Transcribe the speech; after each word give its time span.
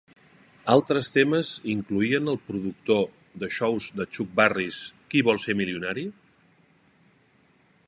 Altres 0.75 1.09
temes 1.17 1.51
incloïen 1.73 2.31
el 2.33 2.39
productor 2.47 3.05
de 3.43 3.51
xous 3.59 3.91
de 4.01 4.09
Chuck 4.15 4.33
Barris, 4.41 4.81
Qui 5.13 5.25
vol 5.31 5.43
ser 5.47 5.59
milionari? 5.63 6.09